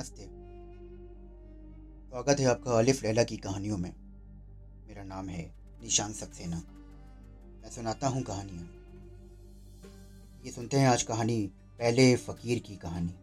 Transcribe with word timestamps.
नमस्ते। 0.00 0.22
स्वागत 2.08 2.36
तो 2.36 2.42
है 2.42 2.48
आपका 2.48 2.78
अलिफ 2.78 3.02
लैला 3.02 3.24
की 3.24 3.36
कहानियों 3.36 3.78
में। 3.78 3.94
मेरा 4.86 5.04
नाम 5.04 5.28
है 5.28 5.54
निशान 5.82 6.12
सक्सेना। 6.12 6.62
मैं 7.62 7.70
सुनाता 7.70 8.08
हूँ 8.08 8.22
कहानियाँ। 8.22 8.64
ये 10.44 10.52
सुनते 10.52 10.76
हैं 10.76 10.88
आज 10.88 11.02
कहानी 11.02 11.46
पहले 11.78 12.16
फकीर 12.16 12.58
की 12.58 12.76
कहानी। 12.76 13.14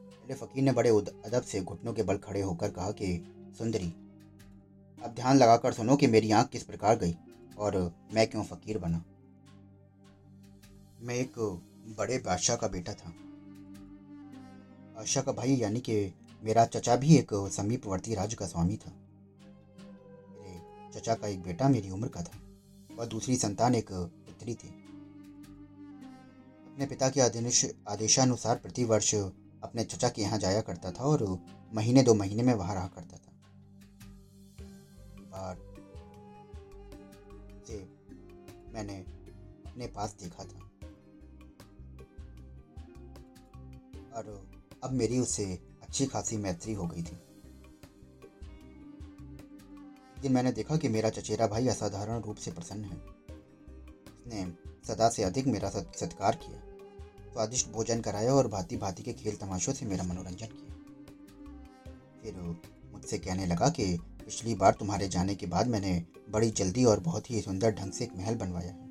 पहले 0.00 0.34
फकीर 0.34 0.62
ने 0.64 0.72
बड़े 0.72 0.90
अदब 1.24 1.42
से 1.42 1.60
घुटनों 1.60 1.92
के 1.92 2.02
बल 2.02 2.16
खड़े 2.18 2.42
होकर 2.42 2.70
कहा 2.70 2.90
कि, 2.90 3.34
सुंदरी, 3.58 3.88
अब 5.04 5.12
ध्यान 5.16 5.36
लगाकर 5.36 5.72
सुनो 5.72 5.96
कि 5.96 6.06
मेरी 6.06 6.30
आँख 6.30 6.48
किस 6.48 6.62
प्रकार 6.62 6.98
गई 6.98 7.16
और 7.58 7.94
मैं 8.14 8.30
क्यों 8.30 8.44
फकीर 8.44 8.78
बना? 8.78 9.04
मैं 11.00 11.14
एक 11.14 11.64
बड़े 11.88 12.18
बादशाह 12.18 12.56
का 12.56 12.68
बेटा 12.68 12.92
था। 12.92 13.12
बादशाह 14.96 15.22
का 15.22 15.32
भाई 15.32 15.54
यानी 15.54 15.80
कि 15.80 16.14
मेरा 16.42 16.64
चचा 16.64 16.96
भी 16.96 17.16
एक 17.16 17.30
समीपवर्ती 17.52 18.14
राज्य 18.14 18.36
का 18.36 18.46
स्वामी 18.46 18.76
था। 18.76 18.90
मेरे 20.40 21.00
चचा 21.00 21.14
का 21.14 21.28
एक 21.28 21.42
बेटा 21.42 21.68
मेरी 21.68 21.90
उम्र 21.90 22.08
का 22.08 22.22
था 22.22 22.38
और 22.98 23.06
दूसरी 23.06 23.36
संतान 23.36 23.74
एक 23.74 23.92
पुत्री 23.92 24.54
थी। 24.54 24.68
अपने 26.68 26.86
पिता 26.86 27.08
के 27.08 27.20
आदेश 27.20 27.64
आदेशानुसार 27.88 28.56
प्रतिवर्ष 28.56 29.14
अपने 29.14 29.84
चचा 29.84 30.08
के 30.08 30.22
यहाँ 30.22 30.38
जाया 30.38 30.60
करता 30.60 30.92
था 30.92 31.04
और 31.04 31.26
महीने 31.74 32.02
दो 32.02 32.14
महीने 32.14 32.42
में 32.42 32.54
वहाँ 32.54 32.74
रहा 32.74 32.86
करता 32.86 33.16
था। 33.16 33.32
से 37.66 37.76
मैंने 38.72 38.98
अपने 39.66 39.86
पास 39.86 40.16
देखा 40.22 40.44
था। 40.44 40.67
और 44.18 44.50
अब 44.84 44.92
मेरी 44.92 45.18
उससे 45.18 45.44
अच्छी 45.82 46.06
खासी 46.06 46.36
मैत्री 46.36 46.72
हो 46.72 46.86
गई 46.86 47.02
थी। 47.02 47.16
दिन 50.22 50.32
मैंने 50.32 50.52
देखा 50.52 50.76
कि 50.76 50.88
मेरा 50.88 51.10
चचेरा 51.10 51.46
भाई 51.46 51.68
असाधारण 51.68 52.22
रूप 52.22 52.36
से 52.36 52.50
प्रसन्न 52.50 52.84
है। 52.84 52.96
उसने 52.96 54.52
सदा 54.86 55.08
से 55.08 55.22
अधिक 55.22 55.46
मेरा 55.46 55.68
सत्कार 55.70 56.36
किया। 56.36 56.62
स्वादिष्ट 57.32 57.68
भोजन 57.68 58.00
कराया 58.00 58.34
और 58.34 58.48
भांति 58.48 58.76
भांति 58.76 59.02
के 59.02 59.12
खेल 59.12 59.36
तमाशों 59.36 59.72
से 59.72 59.86
मेरा 59.86 60.04
मनोरंजन 60.04 60.46
किया। 60.46 60.74
फिर 62.22 62.34
मुझसे 62.92 63.18
कहने 63.18 63.46
लगा 63.46 63.68
कि 63.68 63.98
पिछली 63.98 64.54
बार 64.54 64.72
तुम्हारे 64.72 65.08
जाने 65.08 65.34
के 65.34 65.46
बाद 65.46 65.66
मैंने 65.66 66.06
बड़ी 66.30 66.50
जल्दी 66.50 66.84
और 66.84 67.00
बहुत 67.00 67.30
ही 67.30 67.40
सुंदर 67.40 67.74
ढंग 67.74 67.92
से 67.92 68.04
एक 68.04 68.16
महल 68.16 68.34
बनवाया 68.34 68.72
है। 68.72 68.86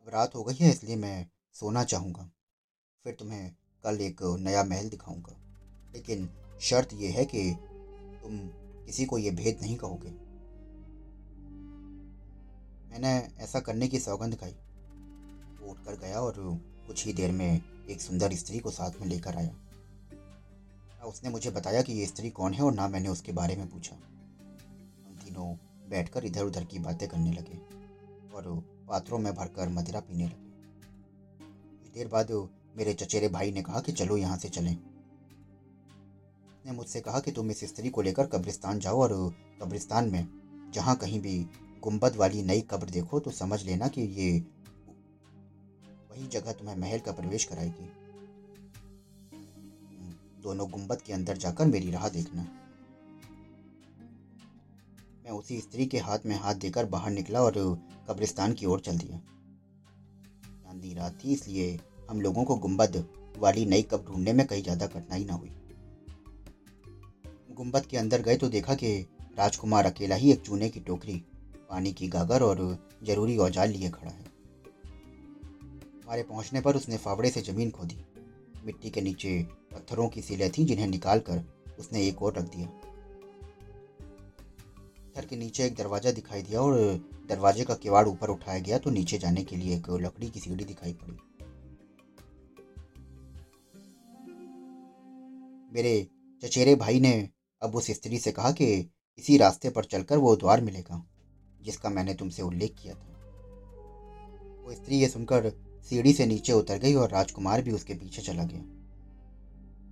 अब 0.00 0.08
रात 0.08 0.34
हो 0.34 0.44
गई 0.44 0.54
है, 0.54 0.70
इसलिए 0.70 0.96
मैं 0.96 1.30
सोना 1.52 1.84
चाहूँगा। 1.84 2.30
फिर 3.04 3.14
तुम्हें 3.14 3.56
कल 3.84 4.00
एक 4.00 4.16
नया 4.22 4.64
महल 4.64 4.88
दिखाऊँगा। 4.88 5.36
लेकिन 5.94 6.28
शर्त 6.60 6.92
यह 6.92 7.14
है 7.14 7.24
कि 7.24 7.54
तुम 8.22 8.38
किसी 8.86 9.04
को 9.04 9.18
यह 9.18 9.32
भेद 9.32 9.58
नहीं 9.62 9.76
कहोगे। 9.76 10.10
मैंने 12.90 13.42
ऐसा 13.44 13.60
करने 13.60 13.88
की 13.88 13.98
सौगंध 13.98 14.36
खाई। 14.36 14.52
वो 15.60 15.70
उठकर 15.70 15.96
गया 15.96 16.20
और 16.20 16.34
कुछ 16.86 17.06
ही 17.06 17.12
देर 17.12 17.32
में 17.32 17.62
एक 17.90 18.00
सुंदर 18.00 18.34
स्त्री 18.34 18.58
को 18.58 18.70
साथ 18.70 18.90
में 19.00 19.08
लेकर 19.08 19.36
आया। 19.36 19.52
ना 20.98 21.04
उसने 21.04 21.30
मुझे 21.30 21.50
बताया 21.50 21.82
कि 21.82 21.92
ये 21.92 22.06
स्त्री 22.06 22.30
कौन 22.30 22.54
है 22.54 22.62
और 22.62 22.72
ना 22.72 22.88
मैंने 22.88 23.08
उसके 23.08 23.32
बारे 23.32 23.56
में 23.56 23.70
पूछा। 23.70 23.96
हम 23.96 25.18
तीनों 25.24 25.54
बैठकर 25.90 26.24
इधर 26.24 26.44
उधर 26.44 26.64
की 26.64 26.78
बातें 26.78 27.08
करने 27.08 27.32
लगे 27.32 27.58
और 28.36 28.64
पात्रों 28.88 29.18
में 29.18 29.34
भरकर 29.34 29.68
मदिरा 29.68 30.00
पीने 30.00 30.24
लगे। 30.24 30.50
कुछ 31.78 31.94
देर 31.94 32.08
बाद 32.08 32.30
मेरे 32.74 32.92
चचेरे 32.94 33.28
भाई 33.28 33.52
ने 33.52 33.62
कहा 33.62 33.80
कि 33.80 33.92
चलो 33.92 34.16
यहाँ 34.16 34.36
से 34.38 34.48
चलें। 34.48 34.76
ने 36.66 36.72
मुझसे 36.72 37.00
कहा 37.00 37.20
कि 37.20 37.32
तुम 37.32 37.50
इस 37.50 37.64
स्त्री 37.64 37.90
को 37.90 38.02
लेकर 38.02 38.26
कब्रिस्तान 38.26 38.78
जाओ 38.78 39.00
और 39.02 39.12
कब्रिस्तान 39.62 40.10
में 40.10 40.26
जहाँ 40.74 40.96
कहीं 40.96 41.20
भी 41.20 41.38
गुंबद 41.82 42.16
वाली 42.16 42.42
नई 42.42 42.60
कब्र 42.60 42.90
देखो 42.90 43.20
तो 43.20 43.30
समझ 43.30 43.62
लेना 43.64 43.88
कि 43.88 44.02
ये 44.02 44.38
वही 46.10 46.26
जगह 46.26 46.52
तुम्हें 46.52 46.76
महल 46.76 46.98
का 46.98 47.12
प्रवेश 47.12 47.44
कराएगी। 47.44 47.88
दोनों 50.42 50.70
गुंबद 50.70 51.02
के 51.02 51.12
अंदर 51.12 51.36
जाकर 51.36 51.66
मेरी 51.66 51.90
राह 51.90 52.08
देखना। 52.08 52.42
मैं 55.24 55.30
उसी 55.30 55.60
स्त्री 55.60 55.86
के 55.86 55.98
हाथ 55.98 56.18
में 56.26 56.36
हाथ 56.36 56.54
देकर 56.54 56.86
बाहर 56.86 57.10
निकला 57.10 57.40
और 57.40 57.54
कब्रिस्तान 58.08 58.52
की 58.52 58.66
ओर 58.66 58.80
चल 58.80 58.98
दिया। 58.98 59.18
चांदी 60.62 60.94
रात 60.94 61.18
थी, 61.24 61.32
इसलिए 61.32 61.78
हम 62.10 62.20
लोगों 62.20 62.44
को 62.44 62.54
गुंबद 62.56 62.96
वाली 63.38 63.64
नई 63.64 63.82
कप 63.82 64.04
ढूँढने 64.06 64.32
में 64.32 64.46
कहीं 64.46 64.62
ज़्यादा 64.62 64.86
कठिनाई 64.86 65.24
ना 65.24 65.32
हुई। 65.32 65.50
गुंबद 67.52 67.86
के 67.86 67.96
अंदर 67.96 68.22
गए 68.22 68.36
तो 68.36 68.48
देखा 68.48 68.74
कि 68.74 68.90
राजकुमार 69.38 69.86
अकेला 69.86 70.14
ही 70.14 70.32
एक 70.32 70.40
चूने 70.40 70.68
की 70.68 70.80
टोकरी, 70.80 71.14
पानी 71.70 71.92
की 71.92 72.08
गागर 72.08 72.42
और 72.42 72.78
ज़रूरी 73.04 73.36
औज़ार 73.38 73.68
लिए 73.68 73.90
खड़ा 73.90 74.10
है। 74.10 74.24
हमारे 76.02 76.22
पहुँचने 76.24 76.60
पर 76.60 76.76
उसने 76.76 76.96
फावड़े 76.96 77.30
से 77.30 77.40
ज़मीन 77.42 77.70
खोदी। 77.70 78.04
मिट्टी 78.64 78.90
के 78.90 79.00
नीचे 79.00 79.38
पत्थरों 79.72 80.08
की 80.08 80.22
सिले 80.22 80.48
थी 80.48 80.64
जिन्हें 80.64 80.86
निकालकर 80.88 81.42
उसने 81.78 82.06
एक 82.08 82.22
और 82.22 82.34
रख 82.34 82.44
दिया। 82.46 82.66
पत्थर 84.98 85.24
के 85.24 85.36
नीचे 85.36 85.66
एक 85.66 85.74
दरवाज़ा 85.76 86.10
दिखाई 86.12 86.42
दिया 86.42 86.60
और 86.60 86.74
दरवाजे 87.28 87.64
का 87.64 87.74
किवाड़ 87.76 88.06
ऊपर 88.08 88.30
उठाया 88.30 88.58
गया 88.60 88.78
तो 88.78 88.90
नीचे 88.90 89.18
जाने 89.18 89.42
के 89.42 89.56
लिए 89.56 89.76
एक 89.76 89.90
लकड़ी 90.02 90.28
की 90.28 90.40
सीढ़ी 90.40 90.64
दिखाई 90.64 90.92
पड़ी। 90.94 91.18
मेरे 95.72 96.08
चचेरे 96.42 96.74
भाई 96.74 97.00
ने 97.00 97.28
अब 97.62 97.76
उस 97.76 97.90
स्त्री 97.90 98.18
से 98.18 98.32
कहा 98.32 98.50
कि 98.50 98.90
इसी 99.18 99.36
रास्ते 99.36 99.70
पर 99.70 99.84
चलकर 99.84 100.16
वो 100.16 100.36
द्वार 100.36 100.60
मिलेगा, 100.60 101.06
जिसका 101.62 101.88
मैंने 101.88 102.14
तुमसे 102.14 102.42
उल्लेख 102.42 102.76
किया 102.82 102.94
था। 102.94 103.06
वो 104.64 104.74
स्त्री 104.74 104.96
ये 104.96 105.08
सुनकर 105.08 105.52
सीढ़ी 105.88 106.12
से 106.12 106.26
नीचे 106.26 106.52
उतर 106.52 106.78
गई 106.78 106.94
और 106.94 107.10
राजकुमार 107.10 107.62
भी 107.62 107.70
उसके 107.70 107.94
पीछे 107.94 108.22
चला 108.22 108.44
गया। 108.44 108.60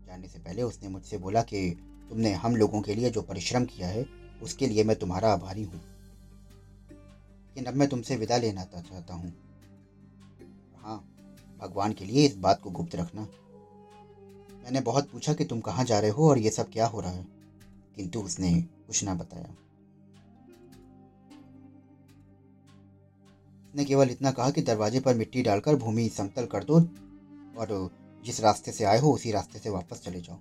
जाने 0.06 0.28
से 0.28 0.38
पहले 0.38 0.62
उसने 0.62 0.88
मुझसे 0.88 1.18
बोला 1.18 1.42
कि 1.42 1.70
तुमने 2.08 2.32
हम 2.32 2.56
लोगों 2.56 2.82
के 2.82 2.94
लिए 2.94 3.10
जो 3.10 3.22
परिश्रम 3.22 3.64
किया 3.64 3.88
है, 3.88 4.06
उसके 4.42 4.66
लिए 4.66 4.84
मैं 4.84 4.96
तुम्हारा 4.96 5.32
आभारी 5.32 5.62
हूँ। 5.62 5.80
लेकिन 7.48 7.64
अब 7.64 7.74
मैं 7.74 7.88
तुमसे 7.88 8.16
विदा 8.16 8.36
लेना 8.36 8.64
चाहता 8.64 9.14
हूँ। 9.14 9.32
हाँ 10.76 10.98
भगवान 11.62 11.92
के 11.92 12.04
लिए 12.04 12.26
इस 12.26 12.36
बात 12.36 12.60
को 12.60 12.70
गुप्त 12.70 12.96
रखना। 12.96 13.28
मैंने 14.68 14.80
बहुत 14.80 15.10
पूछा 15.10 15.32
कि 15.34 15.44
तुम 15.44 15.60
कहाँ 15.60 15.84
जा 15.84 15.98
रहे 15.98 16.10
हो 16.10 16.28
और 16.30 16.38
ये 16.38 16.50
सब 16.50 16.70
क्या 16.70 16.86
हो 16.86 17.00
रहा 17.00 17.10
है? 17.10 17.26
किंतु 17.96 18.20
उसने 18.20 18.62
कुछ 18.62 19.04
ना 19.04 19.14
बताया। 19.14 19.54
उसने 23.68 23.84
केवल 23.84 24.10
इतना 24.10 24.30
कहा 24.30 24.50
कि 24.50 24.62
दरवाजे 24.62 25.00
पर 25.00 25.14
मिट्टी 25.14 25.42
डालकर 25.42 25.76
भूमि 25.76 26.08
समतल 26.08 26.46
कर 26.46 26.64
दो 26.64 26.80
और 27.58 27.90
जिस 28.24 28.40
रास्ते 28.40 28.72
से 28.72 28.84
आए 28.84 28.98
हो, 28.98 29.12
उसी 29.12 29.32
रास्ते 29.32 29.58
से 29.58 29.70
वापस 29.70 30.02
चले 30.04 30.20
जाओ। 30.20 30.36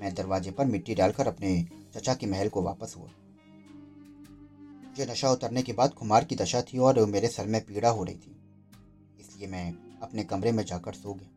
मैं 0.00 0.14
दरवाजे 0.14 0.50
पर 0.50 0.66
मिट्टी 0.66 0.94
डालकर 0.94 1.26
अपने 1.26 1.66
चचा 1.94 2.14
के 2.14 2.26
महल 2.26 2.48
को 2.48 2.62
वापस 2.62 2.94
हुआ। 2.96 3.08
मुझे 4.88 5.06
नशा 5.06 5.30
उतरने 5.30 5.62
के 5.62 5.72
बाद 5.72 5.94
कुमार 5.94 6.24
की 6.24 6.36
दशा 6.36 6.62
थी 6.62 6.78
और 6.78 7.06
मेरे 7.06 7.28
सर 7.28 7.46
में 7.46 7.64
पीड़ा 7.64 7.90
हो 7.90 8.04
रही 8.04 8.16
थी। 8.16 8.36
इसलिए 9.20 9.48
मैं 9.48 9.87
अपने 10.02 10.24
कमरे 10.24 10.52
में 10.52 10.64
जाकर 10.64 10.92
सो 10.92 11.14
गया। 11.14 11.28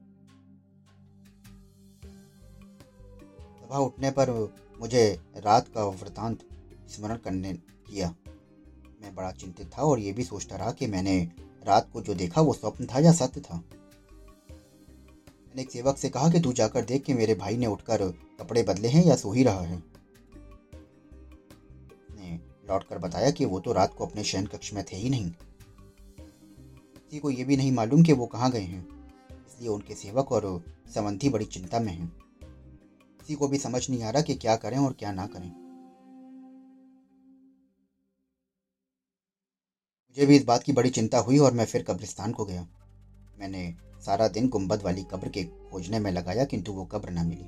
सुबह 3.62 3.78
उठने 3.78 4.12
पर 4.12 4.56
मुझे 4.80 5.20
रात 5.38 5.68
का 5.68 5.84
वृतांत 5.84 6.40
स्मरण 6.90 7.16
करने 7.16 7.54
किया। 7.54 8.16
मैं 9.02 9.16
बड़ा 9.16 9.32
चिंतित 9.32 9.72
था 9.78 9.82
और 9.82 10.00
ये 10.00 10.12
भी 10.12 10.24
सोचता 10.24 10.56
रहा 10.56 10.72
कि 10.72 10.88
मैंने 10.88 11.32
रात 11.68 11.90
को 11.94 12.02
जो 12.02 12.14
देखा 12.14 12.42
वो 12.42 12.54
स्वप्न 12.54 12.86
था 12.86 13.00
या 13.00 13.12
सत्य 13.12 13.42
था। 13.42 13.64
मैंने 15.48 15.62
एक 15.62 15.72
सेवक 15.72 15.98
से 15.98 16.10
कहा 16.10 16.30
कि 16.30 16.40
तू 16.40 16.54
जाकर 16.54 16.86
देख 16.86 17.04
कि 17.04 17.14
मेरे 17.14 17.36
भाई 17.36 17.58
ने 17.58 17.66
उठकर 17.66 18.10
कपड़े 18.10 18.64
बदले 18.64 18.88
हैं 18.88 19.06
या 19.06 19.16
सो 19.16 19.32
ही 19.32 19.44
रहा 19.44 19.62
है। 19.62 19.84
ने 22.12 22.40
लौटकर 22.70 22.98
बताया 22.98 23.32
कि 23.32 23.46
वो 23.46 23.60
तो 23.60 23.74
रात 23.74 23.94
को 23.94 24.06
अपने 24.06 24.24
शयन 24.24 24.46
कक्ष 24.46 24.74
में 24.74 24.84
थे 24.84 24.96
ही 24.96 25.10
नहीं। 25.10 25.32
किसी 27.12 27.20
को 27.20 27.30
ये 27.30 27.44
भी 27.44 27.58
नहीं 27.58 27.72
मालूम 27.72 28.04
कि 28.04 28.14
वो 28.14 28.26
कहाँ 28.26 28.52
गए 28.52 28.60
हैं। 28.60 28.88
इसलिए 29.48 29.70
उनके 29.70 29.96
सेवक 29.96 30.32
और 30.32 30.64
संबंधी 30.96 31.30
बड़ी 31.30 31.46
चिंता 31.46 31.80
में 31.80 31.94
हैं। 31.94 32.08
किसी 33.20 33.36
को 33.36 33.48
भी 33.48 33.58
समझ 33.58 33.90
नहीं 33.90 34.04
आ 34.04 34.10
रहा 34.10 34.22
कि 34.22 34.36
क्या 34.36 34.56
करें 34.56 34.78
और 34.78 34.94
क्या 34.94 35.12
ना 35.12 35.26
करें। 35.26 35.50
मुझे 40.08 40.26
भी 40.26 40.36
इस 40.36 40.46
बात 40.46 40.64
की 40.64 40.74
बड़ी 40.74 40.90
चिंता 40.90 41.18
हुई 41.18 41.38
और 41.38 41.54
मैं 41.54 41.66
फिर 41.66 41.84
कब्रिस्तान 41.84 42.32
को 42.32 42.46
गया। 42.46 42.68
मैंने 43.40 43.76
सारा 44.06 44.28
दिन 44.28 44.50
गुंबद 44.50 44.82
वाली 44.82 45.04
कब्र 45.04 45.30
के 45.30 45.44
खोजने 45.44 46.00
में 46.00 46.12
लगाया, 46.12 46.46
किंतु 46.46 46.74
वो 46.74 46.86
कब्र 46.86 47.10
ना 47.10 47.24
मिली। 47.24 47.46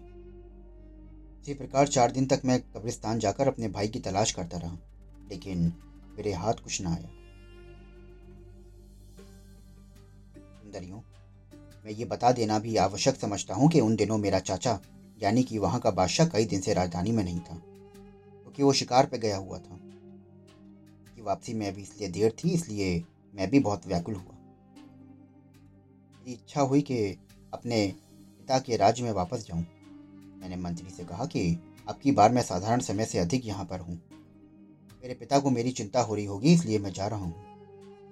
इसी 1.41 1.53
प्रकार 1.53 1.87
चार 1.87 2.11
दिन 2.11 2.25
तक 2.25 2.41
मैं 2.45 2.61
कब्रिस्तान 2.61 3.19
जाकर 3.19 3.47
अपने 3.47 3.67
भाई 3.67 3.87
की 3.87 3.99
तलाश 3.99 4.31
करता 4.31 4.57
रहा, 4.57 4.77
लेकिन 5.29 5.73
मेरे 6.17 6.33
हाथ 6.33 6.53
कुछ 6.53 6.81
ना 6.81 6.89
आया। 6.89 7.22
सुंदरियों 10.73 11.01
मैं 11.85 11.91
ये 11.91 12.05
बता 12.05 12.31
देना 12.31 12.59
भी 12.59 12.75
आवश्यक 12.77 13.15
समझता 13.15 13.55
हूँ 13.55 13.69
कि 13.69 13.79
उन 13.79 13.95
दिनों 13.95 14.17
मेरा 14.17 14.39
चाचा, 14.39 14.79
यानी 15.21 15.43
कि 15.43 15.57
वहाँ 15.57 15.79
का 15.79 15.91
बादशाह 15.91 16.27
कई 16.27 16.45
दिन 16.45 16.61
से 16.61 16.73
राजधानी 16.73 17.11
में 17.11 17.23
नहीं 17.23 17.39
था, 17.39 17.55
क्योंकि 17.55 18.61
तो 18.61 18.65
वो 18.65 18.73
शिकार 18.73 19.05
पे 19.05 19.17
गया 19.17 19.37
हुआ 19.37 19.57
था। 19.57 19.79
कि 21.15 21.21
वापसी 21.21 21.53
में 21.53 21.67
अभी 21.67 21.81
इसलिए 21.81 22.09
देर 22.09 22.31
थी, 22.31 22.53
इसलिए 22.53 23.03
मैं 23.35 23.49
भी 23.49 23.59
बहुत 23.59 23.87
व्याकुल 23.87 24.15
हुआ। 24.15 24.35
मेरी 26.17 26.31
इच्छा 26.31 26.61
हुई 26.61 26.81
कि 26.81 27.17
अपने 27.53 27.93
पिता 28.37 28.59
के 28.59 28.75
राज्य 28.75 29.03
में 29.03 29.11
वापस 29.11 29.45
जाऊँ। 29.47 29.65
मैंने 30.41 30.55
मंत्री 30.55 30.89
से 30.89 31.03
कहा 31.03 31.25
कि 31.25 31.59
अब 31.87 31.99
की 32.03 32.11
बार 32.11 32.31
मैं 32.31 32.41
साधारण 32.41 32.79
समय 32.79 33.05
से 33.05 33.19
अधिक 33.19 33.45
यहाँ 33.45 33.65
पर 33.65 33.79
हूँ। 33.79 34.01
मेरे 35.01 35.13
पिता 35.13 35.39
को 35.39 35.49
मेरी 35.49 35.71
चिंता 35.71 36.01
हो 36.01 36.15
रही 36.15 36.25
होगी, 36.25 36.53
इसलिए 36.53 36.79
मैं 36.79 36.93
जा 36.93 37.07
रहा 37.07 37.19
हूँ। 37.19 37.35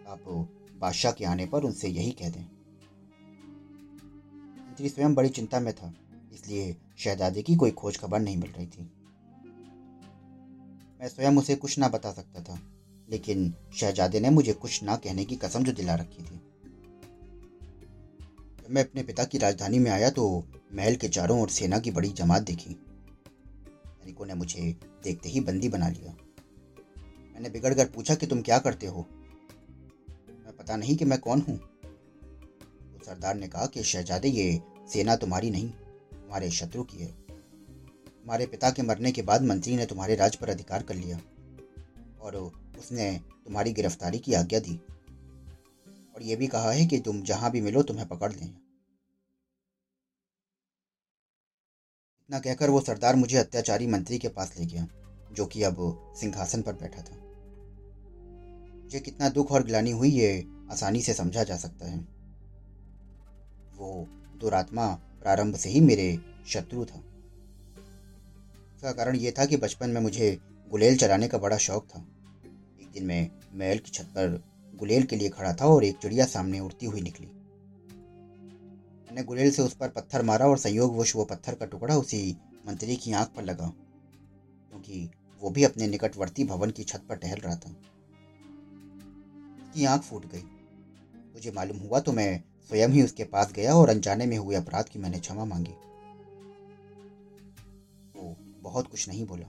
आप 0.08 0.58
बादशाह 0.82 1.12
के 1.12 1.26
आने 1.26 1.46
पर 1.46 1.64
उनसे 1.64 1.88
यही 1.88 2.12
कह 2.12 2.30
दें। 2.30 2.44
मंत्री 4.60 4.90
स्वयं 4.90 5.16
बड़ी 5.16 5.30
चिंता 5.30 5.60
में 5.60 5.74
था, 5.74 5.94
इसलिए 6.34 6.76
शहजादे 6.98 7.42
की 7.42 7.56
कोई 7.56 7.72
खोज 7.72 7.98
खबर 7.98 8.20
नहीं 8.20 8.38
मिल 8.38 8.52
रही 8.52 8.68
थी। 8.68 8.90
मैं 11.02 11.08
स्वयं 11.08 11.38
उसे 11.38 11.56
कुछ 11.56 11.78
ना 11.80 11.88
बता 11.90 12.12
सकता 12.12 12.42
था, 12.42 12.60
लेकिन 13.10 13.54
शहजादे 13.76 14.20
ने 14.20 14.30
मुझे 14.30 14.54
कुछ 14.54 14.84
ना 14.84 14.96
कहने 14.96 15.26
की 15.26 15.36
कसम 15.36 15.64
जो 15.64 15.72
दिला 15.72 15.96
रखी 15.96 16.24
थी। 16.24 16.40
जब 18.58 18.68
मैं 18.70 18.84
अपने 18.84 19.04
पिता 19.04 19.24
की 19.24 19.38
राजधानी 19.38 19.80
में 19.80 19.92
आया 19.92 20.10
तो 20.10 20.44
महल 20.74 20.96
के 20.96 21.08
चारों 21.10 21.42
ओर 21.42 21.50
सेना 21.50 21.80
की 21.80 21.92
बड़ी 21.92 22.10
जमात 22.10 22.42
देखी। 22.42 22.70
सैनिकों 22.70 24.26
ने 24.26 24.34
मुझे 24.34 24.78
देखते 25.04 25.30
ही 25.30 25.40
बंदी 25.40 25.70
बना 25.70 25.88
लिया। 25.90 26.16
मैंने 27.34 27.50
बिगड़ 27.50 27.74
कर 27.74 27.86
पूछा 27.86 28.16
कि 28.16 28.28
तुम 28.28 28.42
क्या 28.42 28.60
करते 28.60 28.88
हो? 28.88 29.08
पता 30.62 30.76
नहीं 30.76 30.96
कि 30.98 31.06
मैं 31.06 31.20
कौन 31.20 31.42
हूँ। 31.42 31.58
तो 31.58 33.06
सरदार 33.06 33.36
ने 33.36 33.48
कहा 33.48 33.66
कि 33.66 33.84
शहजादे, 33.84 34.28
ये 34.28 34.62
सेना 34.88 35.16
तुम्हारी 35.16 35.50
नहीं, 35.50 35.70
तुम्हारे 36.14 36.52
शत्रु 36.52 36.84
की 36.84 36.98
है। 36.98 37.12
तुम्हारे 38.08 38.46
पिता 38.46 38.72
के 38.72 38.82
मरने 38.82 39.12
के 39.12 39.22
बाद 39.22 39.44
मंत्री 39.44 39.76
ने 39.76 39.86
तुम्हारे 39.86 40.16
राज 40.16 40.36
पर 40.36 40.50
अधिकार 40.50 40.84
कर 40.84 40.96
लिया 40.96 41.20
और 42.22 42.36
उसने 42.80 43.20
तुम्हारी 43.46 43.72
गिरफ्तारी 43.72 44.20
की 44.20 44.34
आज्ञा 44.34 44.60
दी। 44.60 44.76
और 46.16 46.22
यह 46.22 46.36
भी 46.36 46.48
कहा 46.48 46.72
है 46.72 46.86
कि 46.86 47.00
तुम 47.00 47.24
जहाँ 47.24 47.52
भी 47.52 47.62
मिलो, 47.62 47.84
तुम्हें 47.84 48.08
पकड़ 48.08 48.32
लें। 48.34 48.48
इतना 52.22 52.40
कहकर 52.40 52.70
वो 52.70 52.82
सरदार 52.82 53.16
मुझे 53.16 53.38
अत्याचारी 53.38 53.88
मंत्री 53.88 54.18
के 54.18 54.28
पास 54.28 54.56
ले 54.60 54.66
गया, 54.66 54.88
जो 55.32 55.46
कि 55.46 55.64
अब 55.64 56.14
सिंहासन 56.16 56.62
पर 56.62 56.74
बैठा 56.74 57.02
था। 57.02 57.31
मुझे 58.92 59.00
कितना 59.00 59.28
दुख 59.30 59.52
और 59.52 59.64
गिलानी 59.64 59.92
हुई 59.92 60.10
ये 60.10 60.30
आसानी 60.72 61.02
से 61.02 61.14
समझा 61.14 61.44
जा 61.44 61.56
सकता 61.58 61.88
है। 61.88 61.98
वो 63.76 64.08
दुरात्मा 64.40 64.88
प्रारंभ 65.22 65.56
से 65.56 65.70
ही 65.70 65.80
मेरे 65.80 66.08
शत्रु 66.48 66.84
था। 66.86 66.98
इसका 68.76 68.92
कारण 68.92 69.16
यह 69.16 69.34
था 69.40 69.46
कि 69.46 69.58
बचपन 69.58 69.90
में 69.90 70.02
मुझे 70.02 70.38
गुलेल 70.72 70.98
चलाने 70.98 71.28
का 71.28 71.38
बड़ा 71.38 71.58
शौक 71.58 71.88
था। 71.88 72.00
एक 72.82 72.90
दिन 72.94 73.06
मैं 73.06 73.30
महल 73.54 73.78
की 73.78 73.92
छत 73.92 74.06
पर 74.08 74.44
गुलेल 74.74 75.04
के 75.04 75.16
लिए 75.16 75.30
खड़ा 75.30 75.54
था 75.54 75.66
और 75.66 75.84
एक 75.84 75.98
चिड़िया 75.98 76.26
सामने 76.26 76.60
उड़ती 76.60 76.86
हुई 76.86 77.02
निकली। 77.02 77.28
मैंने 79.08 79.24
गुलेल 79.24 79.52
से 79.52 79.62
उस 79.62 79.74
पर 79.74 79.90
पत्थर 79.90 80.22
मारा 80.22 80.48
और 80.48 80.58
संयोगवश 80.58 81.16
वो 81.16 81.26
पत्थर 81.26 81.56
का 81.56 81.66
टुकड़ा 81.66 81.98
उसी 81.98 82.38
मंत्री 82.68 82.96
की 82.96 83.14
आँख 83.14 83.32
पर 83.36 83.44
लगा, 83.44 83.68
क्योंकि 83.68 85.10
वो 85.42 85.50
भी 85.50 85.64
अपने 85.64 85.88
निकटवर्ती 85.88 86.44
भवन 86.44 86.72
की 86.72 86.84
छत 86.84 87.06
पर 87.10 87.16
टहल 87.16 87.40
रहा 87.40 87.56
था। 87.56 87.76
उसकी 89.72 89.86
आँख 89.86 90.02
फूट 90.02 90.26
गई। 90.26 90.42
मुझे 91.34 91.52
मालूम 91.52 91.78
हुआ 91.80 92.00
तो 92.00 92.12
मैं 92.12 92.44
स्वयं 92.70 92.90
ही 92.90 93.04
उसके 93.04 93.24
पास 93.26 93.52
गया 93.52 93.74
और 93.74 93.90
अनजाने 93.90 94.26
में 94.26 94.38
हुए 94.38 94.56
अपराध 94.56 94.86
की 94.86 95.00
मैंने 95.00 95.20
क्षमा 95.20 95.46
मांगी। 95.46 95.76
वो 98.16 98.36
बहुत 98.64 98.88
कुछ 98.88 99.08
नहीं 99.10 99.26
बोला, 99.26 99.48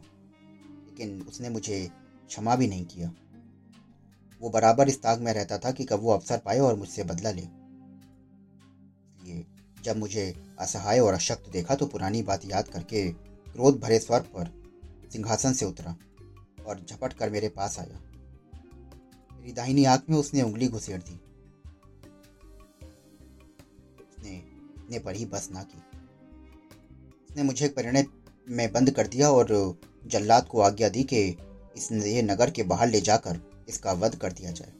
लेकिन 0.86 1.20
उसने 1.22 1.48
मुझे 1.48 1.80
क्षमा 2.28 2.56
भी 2.56 2.66
नहीं 2.66 2.84
किया। 2.86 3.10
वो 4.40 4.50
बराबर 4.50 4.88
इस 4.88 5.02
ताक 5.02 5.18
में 5.18 5.32
रहता 5.32 5.58
था 5.58 5.72
कि 5.72 5.84
कब 5.84 6.00
वो 6.00 6.12
अवसर 6.12 6.38
पाए 6.38 6.58
और 6.58 6.76
मुझसे 6.76 7.04
बदला 7.04 7.30
ले। 7.30 7.48
जब 9.84 9.96
मुझे 9.96 10.24
असहाय 10.60 10.98
और 11.00 11.14
अशक्त 11.14 11.50
देखा 11.52 11.74
तो 11.74 11.86
पुरानी 11.86 12.22
बात 12.22 12.44
याद 12.44 12.68
करके 12.68 13.08
क्रोध 13.10 13.80
भरे 13.80 13.98
स्वर 13.98 14.20
पर 14.36 14.54
सिंहासन 15.12 15.52
से 15.52 15.66
उतरा 15.66 15.96
और 16.66 16.80
झपट 16.80 17.12
कर 17.12 17.30
मेरे 17.30 17.48
पास 17.48 17.78
आया। 17.78 18.00
मेरी 19.42 19.52
दाहिनी 19.52 19.84
आँख 19.84 20.02
में 20.10 20.16
उसने 20.18 20.42
उंगली 20.42 20.66
घुसेड़ 20.68 21.00
दी। 21.02 21.14
उसने 24.02 24.34
इतने 24.34 24.98
पर 24.98 25.14
ही 25.14 25.24
बस 25.26 25.48
ना 25.52 25.62
की। 25.62 25.78
उसने 27.30 27.42
मुझे 27.42 27.68
परिणय 27.68 28.06
में 28.48 28.72
बंद 28.72 28.90
कर 28.90 29.06
दिया 29.06 29.30
और 29.30 29.48
जल्लाद 30.06 30.46
को 30.46 30.60
आज्ञा 30.60 30.88
दी 30.88 31.02
कि 31.04 31.22
इस 31.76 31.88
नगर 31.92 32.50
के 32.50 32.62
बाहर 32.64 32.88
ले 32.88 33.00
जाकर 33.00 33.40
इसका 33.68 33.92
वध 33.94 34.16
कर 34.16 34.32
दिया 34.32 34.50
जाए। 34.52 34.72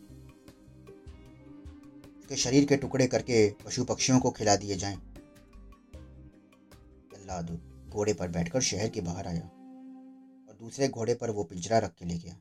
उसके 2.21 2.37
शरीर 2.37 2.65
के 2.65 2.77
टुकड़े 2.77 3.07
करके 3.07 3.49
पशु 3.65 3.85
पक्षियों 3.85 4.21
को 4.21 4.31
खिला 4.31 4.57
दिए 4.57 4.77
जाएँ। 4.77 4.97
जल्लाद 7.13 7.51
घोड़े 7.89 8.13
पर 8.15 8.29
बैठकर 8.31 8.61
शहर 8.63 8.89
के 8.89 9.01
बाहर 9.01 9.27
आया 9.27 9.43
और 10.49 10.57
दूसरे 10.61 10.89
घोड़े 10.89 11.15
पर 11.15 11.31
वो 11.31 11.45
पिंजरा 11.45 11.79
रख 11.79 11.95
के 11.95 12.05
ले 12.05 12.19
गया, 12.19 12.35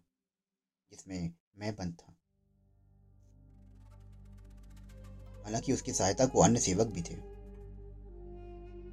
जिसमें 0.91 1.33
मैं 1.57 1.75
बंद 1.75 1.94
था। 1.94 2.18
हालाँकि 5.44 5.74
उसकी 5.74 5.94
सहायता 5.94 6.25
को 6.25 6.39
अन्य 6.39 6.59
सेवक 6.59 6.88
भी 6.88 7.01
थे। 7.01 7.15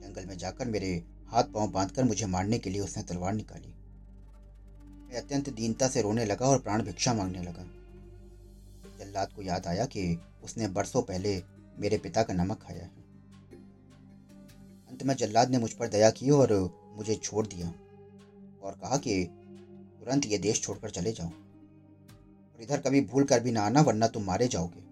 जंगल 0.03 0.27
में 0.27 0.39
जाकर 0.39 0.67
मेरे 0.67 1.05
हाथ 1.29 1.45
पाँव 1.45 1.71
बांधकर 1.71 2.05
मुझे 2.05 2.27
मारने 2.27 2.59
के 2.59 2.71
लिए 2.71 2.81
उसने 2.81 3.03
तलवार 3.03 3.33
निकाली। 3.33 3.69
मैं 5.07 5.17
अत्यंत 5.17 5.51
दीनता 5.51 5.89
से 5.89 6.03
रोने 6.03 6.25
लगा 6.25 6.47
और 6.47 6.59
प्राण 6.59 6.83
भिक्षा 6.83 7.15
मांगने 7.15 7.43
लगा। 7.43 7.63
जल्लाद 8.99 9.33
को 9.33 9.43
याद 9.43 9.67
आया 9.67 9.85
कि 9.85 10.19
उसने 10.43 10.69
बरसों 10.69 11.03
पहले 11.03 11.43
मेरे 11.79 11.99
पिता 11.99 12.23
का 12.23 12.35
नमक 12.35 12.63
खाया 12.63 12.83
है। 12.83 12.91
अंत 14.89 15.03
में 15.03 15.15
जल्लाद 15.15 15.51
ने 15.51 15.59
मुझ 15.59 15.73
पर 15.73 15.89
दया 15.89 16.11
की 16.11 16.31
और 16.31 16.79
मुझे 16.97 17.15
छोड़ 17.15 17.47
दिया 17.47 17.69
और 18.63 18.73
कहा 18.73 18.97
कि 18.97 19.25
तुरंत 20.01 20.27
ये 20.27 20.39
देश 20.39 20.63
छोड़कर 20.63 20.91
चले 20.91 21.13
जाओ। 21.13 21.31
और 22.59 22.65
इधर 22.65 22.81
कभी 22.81 23.01
भूल 23.01 23.25
कर 23.25 23.41
भी 23.41 23.51
ना 23.51 23.63
आना, 23.63 23.81
वरना 23.81 24.07
तुम 24.07 24.23
मारे 24.23 24.49
जाओगे। 24.49 24.83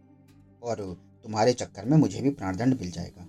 और 0.63 0.97
तुम्हारे 1.23 1.53
चक्कर 1.53 1.85
में 1.85 1.97
मुझे 1.97 2.21
भी 2.21 2.31
प्राणदंड 2.31 2.75
मिल 2.75 2.91
जाएगा। 2.91 3.23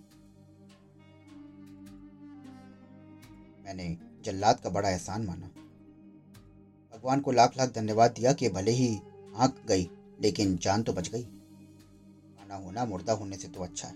मैंने 3.65 3.97
जल्लाद 4.23 4.59
का 4.59 4.69
बड़ा 4.69 4.89
एहसान 4.89 5.25
माना। 5.25 5.47
भगवान 6.93 7.19
को 7.19 7.31
लाख 7.31 7.57
लाख 7.57 7.69
धन्यवाद 7.69 8.11
दिया 8.11 8.33
कि 8.33 8.49
भले 8.49 8.71
ही 8.71 8.99
आँख 9.35 9.61
गई, 9.67 9.89
लेकिन 10.21 10.57
जान 10.57 10.83
तो 10.83 10.93
बच 10.93 11.09
गई। 11.09 11.23
आना 12.41 12.55
होना, 12.55 12.85
मुर्दा 12.85 13.13
होने 13.13 13.37
से 13.37 13.47
तो 13.47 13.63
अच्छा 13.63 13.87
है। 13.87 13.95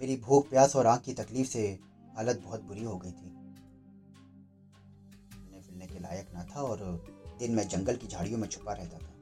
मेरी 0.00 0.16
भूख, 0.16 0.50
प्यास 0.50 0.76
और 0.76 0.86
आँख 0.86 1.00
की 1.00 1.12
तकलीफ़ 1.12 1.48
से 1.48 1.78
हालत 2.16 2.36
बहुत 2.36 2.60
बुरी 2.60 2.84
हो 2.84 2.96
गई 2.96 3.10
थी। 3.10 3.36
फिरने 5.62 5.86
के 5.86 5.98
लायक 5.98 6.26
ना 6.34 6.44
था 6.44 6.62
और 6.62 7.15
दिन 7.38 7.54
मैं 7.54 7.68
जंगल 7.68 7.96
की 7.96 8.06
झाड़ियों 8.06 8.38
में 8.38 8.48
छुपा 8.48 8.72
रहता 8.72 8.98
था। 8.98 9.12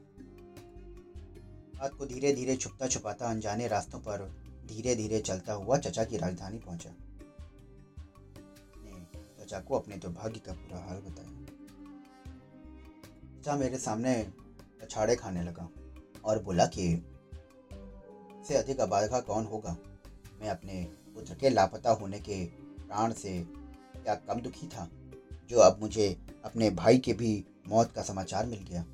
रात 1.80 1.94
को 1.94 2.06
धीरे 2.06 2.32
धीरे 2.32 2.56
छुपता 2.56 2.86
छुपाता 2.86 3.26
अनजाने 3.26 3.68
रास्तों 3.68 4.00
पर 4.00 4.26
धीरे 4.66 4.94
धीरे 4.94 5.20
चलता 5.20 5.52
हुआ 5.52 5.78
चचा 5.78 6.04
की 6.04 6.16
राजधानी 6.16 6.58
पहुँचा। 6.58 6.90
चचा 9.40 9.58
को 9.60 9.78
अपने 9.78 9.96
दुर्भाग्य 9.96 10.40
का 10.40 10.52
पूरा 10.52 10.78
हाल 10.78 10.98
बताया। 10.98 11.30
चचा 13.40 13.56
मेरे 13.56 13.78
सामने 13.78 14.14
अछाड़े 14.82 15.16
खाने 15.16 15.42
लगा 15.42 15.68
और 16.24 16.42
बोला 16.42 16.66
कि 16.66 16.86
से 18.48 18.54
अधिक 18.54 18.80
अबाधा 18.80 19.20
कौन 19.20 19.44
होगा? 19.44 19.76
मैं 20.40 20.48
अपने 20.48 20.82
पुत्र 21.14 21.34
के 21.34 21.50
लापता 21.50 21.90
होने 21.90 22.18
के 22.20 22.44
प्राण 22.78 23.12
से 23.12 23.38
क्या 23.96 24.14
कम 24.14 24.40
दुखी 24.40 24.66
था, 24.66 24.88
जो 25.48 25.58
अब 25.58 25.80
मुझे 25.80 26.08
अपने 26.44 26.70
भाई 26.70 26.98
के 26.98 27.12
भी 27.12 27.44
मौत 27.68 27.92
का 27.92 28.02
समाचार 28.02 28.46
मिल 28.46 28.62
गया। 28.62 28.84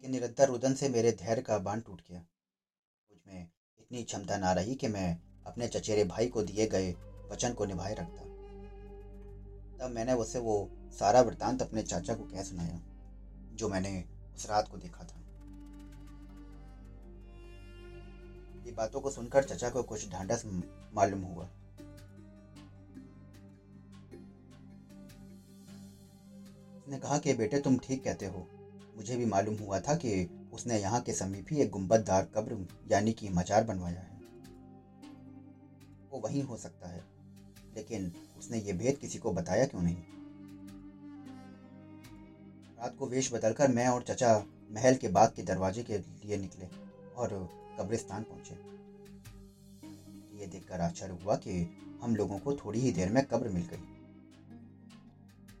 कि 0.00 0.08
निरंतर 0.08 0.48
रुदन 0.48 0.74
से 0.74 0.88
मेरे 0.88 1.12
धैर्य 1.12 1.42
का 1.42 1.58
बाँध 1.58 1.82
टूट 1.82 2.00
गया। 2.00 2.18
मुझमें 3.10 3.48
इतनी 3.78 4.02
क्षमता 4.02 4.36
ना 4.36 4.52
रही 4.52 4.74
कि 4.74 4.88
मैं 4.88 5.20
अपने 5.46 5.68
चचेरे 5.68 6.04
भाई 6.04 6.26
को 6.26 6.42
दिए 6.42 6.66
गए 6.66 6.92
वचन 7.30 7.52
को 7.52 7.64
निभाए 7.64 7.94
रखता। 7.94 8.22
तब 9.78 9.90
मैंने 9.90 10.12
उसे 10.12 10.38
वो 10.38 10.70
सारा 10.90 11.20
वृतांत 11.20 11.62
अपने 11.62 11.82
चाचा 11.82 12.14
को 12.14 12.24
कह 12.24 12.42
सुनाया, 12.42 12.80
जो 13.54 13.68
मैंने 13.68 14.04
उस 14.34 14.46
रात 14.50 14.68
को 14.68 14.76
देखा 14.76 15.04
था। 15.04 15.18
ये 18.66 18.72
बातों 18.72 19.00
को 19.00 19.10
सुनकर 19.10 19.44
चचा 19.44 19.70
को 19.70 19.82
कुछ 19.82 20.08
ढांढस 20.08 20.42
मालूम 20.94 21.22
हुआ। 21.22 21.48
उसने 26.88 26.98
कहा 26.98 27.18
कि, 27.18 27.32
बेटे, 27.34 27.58
तुम 27.58 27.76
ठीक 27.78 28.02
कहते 28.04 28.26
हो। 28.26 28.46
मुझे 28.96 29.16
भी 29.16 29.24
मालूम 29.24 29.56
हुआ 29.56 29.80
था 29.80 29.94
कि 29.94 30.30
उसने 30.52 30.78
यहाँ 30.80 31.00
के 31.00 31.12
समीप 31.12 31.46
ही 31.50 31.60
एक 31.60 31.70
गुंबददार 31.70 32.28
कब्र, 32.34 32.56
यानी 32.90 33.12
कि 33.12 33.28
मजार 33.28 33.64
बनवाया 33.64 34.00
है। 34.00 34.20
वो 36.10 36.20
वहीं 36.20 36.42
हो 36.42 36.56
सकता 36.56 36.88
है, 36.88 37.02
लेकिन 37.76 38.12
उसने 38.38 38.58
ये 38.58 38.72
भेद 38.72 38.96
किसी 38.96 39.18
को 39.18 39.32
बताया 39.32 39.66
क्यों 39.66 39.82
नहीं? 39.82 39.96
रात 42.78 42.96
को 42.98 43.06
वेश 43.06 43.32
बदलकर 43.32 43.68
मैं 43.68 43.86
और 43.88 44.02
चचा 44.02 44.32
महल 44.70 44.94
के 44.94 45.08
बाद 45.08 45.32
के 45.34 45.42
दरवाजे 45.42 45.82
के 45.82 45.98
लिए 45.98 46.36
निकले 46.36 46.68
और 47.16 47.48
कब्रिस्तान 47.80 48.22
पहुँचे। 48.22 48.54
ये 50.40 50.46
देखकर 50.46 50.80
आश्चर्य 50.80 51.18
हुआ 51.24 51.36
कि 51.36 51.60
हम 52.02 52.16
लोगों 52.16 52.38
को 52.38 52.56
थोड़ी 52.56 52.80
ही 52.80 52.92
देर 52.92 53.12
में 53.12 53.24
कब्र 53.24 53.48
मिल 53.48 53.62
गई। 53.62 53.97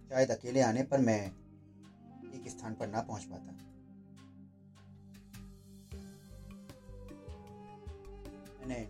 शायद 0.08 0.30
अकेले 0.30 0.60
आने 0.60 0.82
पर 0.82 0.98
मैं 0.98 1.26
एक 2.34 2.48
स्थान 2.48 2.74
पर 2.74 2.86
ना 2.86 3.00
पहुँच 3.00 3.24
पाता। 3.24 3.52
मैंने 8.60 8.88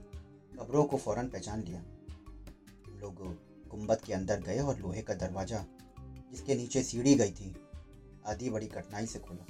कब्रों 0.59 0.85
को 0.85 0.97
फ़ौरन 0.97 1.27
पहचान 1.27 1.63
लिया। 1.63 1.81
लोग 2.97 3.15
गुंबद 3.69 4.01
के 4.01 4.13
अंदर 4.13 4.41
गए 4.41 4.59
और 4.59 4.79
लोहे 4.79 5.03
का 5.03 5.15
दरवाज़ा, 5.15 5.65
जिसके 6.31 6.55
नीचे 6.55 6.83
सीढ़ी 6.83 7.15
गई 7.15 7.31
थी 7.31 7.55
आदि 8.27 8.51
बड़ी 8.51 8.67
कठिनाई 8.67 9.07
से 9.07 9.19
खोला। 9.19 9.45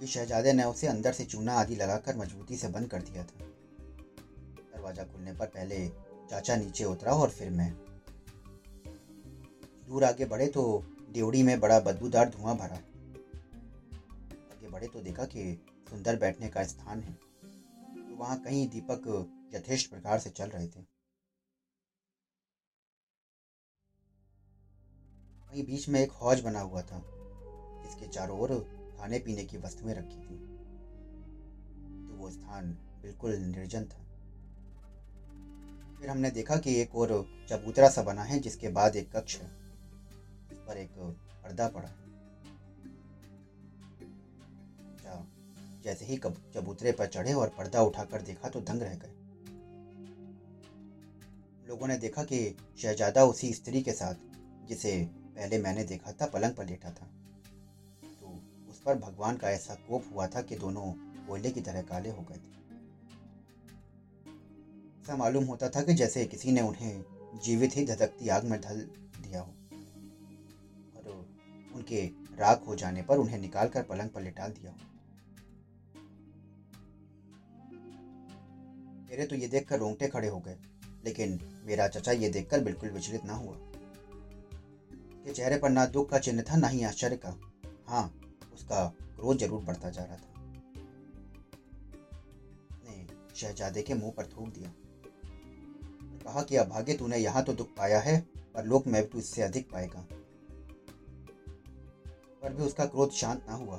कि 0.00 0.06
शहजादे 0.06 0.52
ने 0.52 0.64
उसे 0.64 0.86
अंदर 0.86 1.12
से 1.12 1.24
चूना 1.24 1.54
आदि 1.54 1.74
लगाकर 1.74 2.16
मजबूती 2.16 2.56
से 2.56 2.68
बंद 2.68 2.88
कर 2.88 3.02
दिया 3.02 3.22
था। 3.22 3.38
दरवाज़ा 4.74 5.04
खुलने 5.04 5.32
पर 5.32 5.46
पहले 5.46 5.88
चाचा 6.30 6.56
नीचे 6.56 6.84
उतरा 6.84 7.12
और 7.12 7.28
फिर 7.28 7.50
मैं। 7.50 7.85
दूर 9.88 10.04
आगे 10.04 10.24
बढ़े 10.24 10.48
तो 10.48 10.84
ड्योड़ी 11.10 11.42
में 11.42 11.60
बड़ा 11.60 11.78
बदबूदार 11.80 12.28
धुआँ 12.28 12.56
भरा। 12.56 12.76
आगे 14.52 14.68
बढ़े 14.68 14.86
तो 14.86 15.00
देखा 15.00 15.24
कि 15.24 15.64
सुंदर 15.90 16.16
बैठने 16.16 16.48
का 16.48 16.62
स्थान 16.64 17.00
है। 17.00 17.12
तो 18.08 18.16
वहाँ 18.16 18.36
कहीं 18.36 18.66
दीपक 18.68 19.26
यथेष्ट 19.54 19.90
प्रकार 19.90 20.18
से 20.18 20.30
चल 20.30 20.48
रहे 20.48 20.66
थे। 20.66 20.80
वहीं 25.50 25.62
बीच 25.62 25.88
में 25.88 26.00
एक 26.00 26.10
हौज 26.10 26.40
बना 26.40 26.60
हुआ 26.60 26.80
था, 26.80 27.02
जिसके 27.82 28.06
चारों 28.06 28.38
ओर 28.38 28.58
खाने 28.98 29.18
पीने 29.18 29.44
की 29.44 29.56
वस्तुएँ 29.56 29.94
रखी 29.94 30.16
थी। 30.16 30.36
तो 32.08 32.14
वो 32.14 32.30
स्थान 32.30 32.70
बिल्कुल 33.02 33.32
निर्जन 33.32 33.84
था। 33.84 34.02
फिर 36.00 36.08
हमने 36.08 36.30
देखा 36.30 36.56
कि 36.56 36.80
एक 36.80 36.94
और 36.94 37.24
चबूतरा 37.48 37.88
सा 37.88 38.02
बना 38.02 38.22
है, 38.22 38.38
जिसके 38.38 38.68
बाद 38.68 38.96
एक 38.96 39.16
कक्ष 39.16 39.36
है। 39.36 39.65
पर 40.68 40.76
एक 40.76 40.90
पर्दा 41.44 41.68
पड़ा। 41.68 41.88
है 41.88 42.06
जैसे 45.82 46.04
ही 46.04 46.16
चबूतरे 46.54 46.92
पर 46.92 47.06
चढ़े 47.06 47.32
और 47.32 47.48
पर्दा 47.48 47.82
उठाकर 47.82 48.22
देखा 48.22 48.48
तो 48.48 48.60
दंग 48.60 48.82
रह 48.82 48.94
गए। 48.94 49.12
लोगों 51.68 51.86
ने 51.86 51.96
देखा 51.96 52.22
कि 52.22 52.56
शहजादा 52.78 53.24
उसी 53.24 53.52
स्त्री 53.52 53.82
के 53.82 53.92
साथ, 53.92 54.14
जिसे 54.66 55.08
पहले 55.36 55.58
मैंने 55.58 55.84
देखा 55.84 56.12
था, 56.12 56.26
पलंग 56.26 56.54
पर 56.54 56.66
लेटा 56.66 56.90
था। 56.90 57.06
तो 58.20 58.40
उस 58.70 58.82
पर 58.82 58.94
भगवान 58.94 59.36
का 59.36 59.50
ऐसा 59.50 59.74
कोप 59.74 60.04
हुआ 60.12 60.26
था 60.26 60.42
कि 60.42 60.56
दोनों 60.56 60.92
कोयले 61.26 61.50
की 61.50 61.60
तरह 61.60 61.82
काले 61.82 62.10
हो 62.10 62.22
गए 62.22 62.36
थे। 62.36 62.56
ऐसा 65.02 65.16
मालूम 65.16 65.44
होता 65.44 65.68
था 65.68 65.82
कि 65.82 65.94
जैसे 65.94 66.24
किसी 66.26 66.52
ने 66.52 66.60
उन्हें 66.60 67.04
जीवित 67.44 67.76
ही 67.76 67.84
धधकती 67.84 68.28
आग 68.28 68.44
में 68.44 68.60
ढल 68.60 68.90
उनके 71.86 72.04
राख 72.36 72.62
हो 72.66 72.74
जाने 72.74 73.02
पर 73.02 73.18
उन्हें 73.18 73.38
निकालकर 73.38 73.82
पलंग 73.82 74.10
पर 74.10 74.22
लिटाल 74.22 74.50
दिया। 74.52 74.72
मेरे 79.10 79.24
तो 79.24 79.36
ये 79.36 79.46
देखकर 79.46 79.78
रोंगटे 79.78 80.08
खड़े 80.08 80.28
हो 80.28 80.38
गए, 80.38 80.56
लेकिन 81.04 81.38
मेरा 81.64 81.86
चचा 81.88 82.12
ये 82.12 82.28
देखकर 82.28 82.60
बिल्कुल 82.60 82.90
विचलित 82.90 83.24
ना 83.24 83.34
हुआ। 83.34 83.54
के 85.24 85.32
चेहरे 85.32 85.56
पर 85.56 85.68
ना 85.68 85.86
दुख 85.86 86.10
का 86.10 86.18
चिन्ह 86.18 86.42
था, 86.42 86.56
ना 86.56 86.68
ही 86.68 86.82
आश्चर्य 86.84 87.16
का। 87.16 87.34
हाँ 87.88 88.04
उसका 88.54 88.84
क्रोध 89.16 89.38
ज़रूर 89.38 89.62
बढ़ता 89.62 89.90
जा 89.90 90.04
रहा 90.04 90.16
था। 90.16 90.34
शहजादे 93.36 93.82
के 93.82 93.94
मुँह 93.94 94.12
पर 94.16 94.26
थूक 94.26 94.48
दिया। 94.48 94.68
कहा 96.22 96.42
कि 96.42 96.56
अभागे, 96.56 96.94
तूने 96.94 97.18
यहाँ 97.18 97.42
तो 97.44 97.52
दुख 97.52 97.74
पाया 97.76 97.98
है, 98.00 98.20
पर 98.54 98.64
लोक 98.64 98.86
में 98.86 99.02
तू 99.08 99.18
इससे 99.18 99.42
अधिक 99.42 99.70
पाएगा। 99.70 100.06
पर 102.46 102.52
भी 102.52 102.62
उसका 102.62 102.84
क्रोध 102.84 103.10
शांत 103.10 103.46
ना 103.48 103.54
हुआ। 103.54 103.76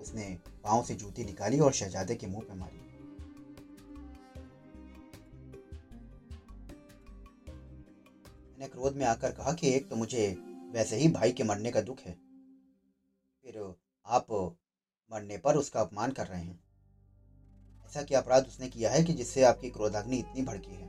उसने 0.00 0.38
पाँव 0.64 0.82
से 0.82 0.94
जूती 0.94 1.24
निकाली 1.24 1.60
और 1.60 1.72
शहजादे 1.72 2.14
के 2.14 2.26
मुँह 2.26 2.42
पर 2.42 2.54
मारी। 2.54 2.78
मैंने 8.50 8.66
क्रोध 8.66 8.94
में 8.94 9.06
आकर 9.06 9.32
कहा 9.32 9.52
कि 9.52 9.74
एक 9.74 9.88
तो 9.88 9.96
मुझे 9.96 10.36
वैसे 10.72 10.96
ही 10.96 11.08
भाई 11.08 11.32
के 11.32 11.42
मरने 11.42 11.70
का 11.70 11.80
दुख 11.80 12.00
है। 12.00 12.12
फिर 13.44 13.74
आप 14.06 14.26
मरने 15.10 15.36
पर 15.36 15.56
उसका 15.56 15.80
अपमान 15.80 16.10
कर 16.10 16.26
रहे 16.26 16.40
हैं। 16.40 16.60
ऐसा 17.86 18.02
क्या 18.02 18.20
अपराध 18.20 18.46
उसने 18.46 18.68
किया 18.68 18.90
है 18.90 19.02
कि 19.02 19.12
जिससे 19.12 19.42
आपकी 19.42 19.68
क्रोधाग्नि 19.68 20.18
इतनी 20.18 20.42
भड़की 20.42 20.74
है? 20.74 20.88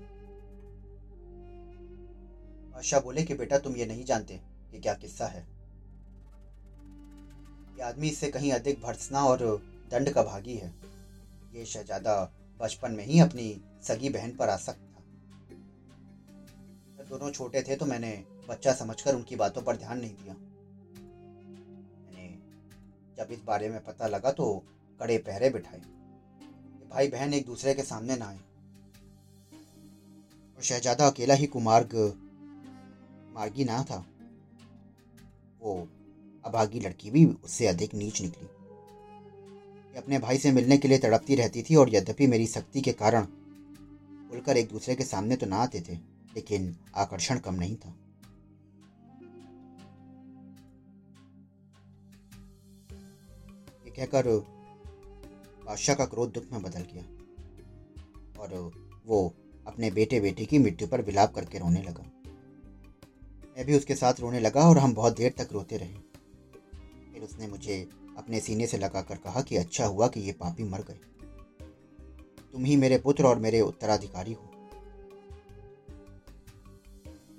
बादशाह 2.71 2.99
बोले 2.99 3.23
कि 3.23 3.33
बेटा 3.33 3.57
तुम 3.57 3.75
ये 3.75 3.85
नहीं 3.85 4.03
जानते 4.03 4.41
कि 4.71 4.79
क्या 4.79 4.93
किस्सा 4.93 5.25
है। 5.25 5.54
ये 7.75 7.81
आदमी 7.81 8.07
इससे 8.07 8.27
कहीं 8.29 8.51
अधिक 8.51 8.81
भर्सना 8.81 9.23
और 9.25 9.39
दंड 9.91 10.09
का 10.09 10.23
भागी 10.23 10.55
है। 10.55 10.73
ये 11.55 11.65
शहजादा 11.65 12.31
बचपन 12.59 12.91
में 12.91 13.05
ही 13.05 13.19
अपनी 13.19 13.61
सगी 13.83 14.09
बहन 14.09 14.31
पर 14.31 14.49
आसक्त 14.49 14.79
था। 14.79 15.03
जब 16.97 17.09
दोनों 17.09 17.31
छोटे 17.31 17.61
थे 17.61 17.75
तो 17.75 17.85
मैंने 17.85 18.23
बच्चा 18.49 18.73
समझकर 18.73 19.15
उनकी 19.15 19.35
बातों 19.35 19.61
पर 19.61 19.75
ध्यान 19.75 19.99
नहीं 19.99 20.15
दिया। 20.15 20.33
मैंने 22.03 22.27
जब 23.17 23.31
इस 23.31 23.39
बारे 23.43 23.69
में 23.69 23.83
पता 23.83 24.07
लगा 24.07 24.31
तो 24.31 24.63
कड़े 24.99 25.17
पहरे 25.17 25.49
बिठाए। 25.49 25.81
भाई 26.89 27.07
बहन 27.07 27.33
एक 27.33 27.45
दूसरे 27.45 27.73
के 27.73 27.83
सामने 27.83 28.15
ना 28.15 28.25
आए। 28.25 28.39
और 30.57 30.61
शहजादा 30.61 31.07
अकेला 31.07 31.33
ही 31.33 31.47
कुमार्ग, 31.47 31.95
मार्गी 33.33 33.63
ना 33.63 33.83
था। 33.83 34.05
वो 35.61 35.89
अभागी 36.45 36.79
लड़की 36.79 37.11
भी 37.11 37.25
उससे 37.25 37.67
अधिक 37.67 37.93
नीच 37.95 38.21
निकली। 38.21 38.47
अपने 39.97 40.19
भाई 40.19 40.37
से 40.37 40.51
मिलने 40.51 40.77
के 40.77 40.87
लिए 40.87 40.97
तड़पती 40.97 41.35
रहती 41.35 41.61
थी 41.63 41.75
और 41.75 41.93
यद्यपि 41.95 42.27
मेरी 42.27 42.47
शक्ति 42.47 42.81
के 42.81 42.91
कारण 42.93 43.25
खुलकर 44.29 44.57
एक 44.57 44.69
दूसरे 44.69 44.95
के 44.95 45.03
सामने 45.03 45.35
तो 45.35 45.45
ना 45.45 45.57
आते 45.57 45.81
थे, 45.81 45.93
लेकिन 46.35 46.75
आकर्षण 46.95 47.39
कम 47.39 47.55
नहीं 47.55 47.75
था। 47.75 47.95
ये 53.85 53.91
कहकर 53.91 54.27
बादशाह 55.65 55.95
का 55.95 56.05
क्रोध 56.05 56.33
दुख 56.33 56.51
में 56.51 56.61
बदल 56.61 56.85
गया 56.93 57.03
और 58.41 58.71
वो 59.05 59.33
अपने 59.67 59.91
बेटे 59.91 60.19
बेटे 60.19 60.45
की 60.45 60.59
मृत्यु 60.59 60.87
पर 60.87 61.01
विलाप 61.01 61.33
करके 61.35 61.59
रोने 61.59 61.81
लगा। 61.81 62.03
मैं 63.57 63.65
भी 63.65 63.75
उसके 63.77 63.95
साथ 63.95 64.19
रोने 64.19 64.39
लगा 64.39 64.67
और 64.69 64.77
हम 64.77 64.93
बहुत 64.93 65.17
देर 65.17 65.33
तक 65.37 65.53
रोते 65.53 65.77
रहे। 65.77 66.04
उसने 67.25 67.47
मुझे 67.47 67.81
अपने 68.17 68.39
सीने 68.39 68.67
से 68.67 68.77
लगाकर 68.77 69.15
कहा 69.15 69.41
कि 69.41 69.55
अच्छा 69.57 69.85
हुआ 69.85 70.07
कि 70.07 70.19
ये 70.19 70.31
पापी 70.31 70.63
मर 70.63 70.81
गए। 70.81 70.99
तुम 72.53 72.65
ही 72.65 72.75
मेरे 72.75 72.97
पुत्र 72.97 73.25
और 73.25 73.39
मेरे 73.39 73.61
उत्तराधिकारी 73.61 74.33
हो। 74.33 74.51